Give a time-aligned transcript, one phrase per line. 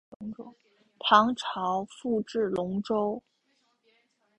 [0.97, 3.21] 唐朝复置龙州。